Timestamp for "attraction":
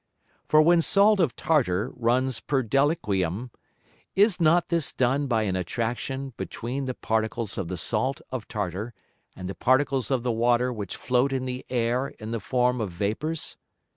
5.55-6.33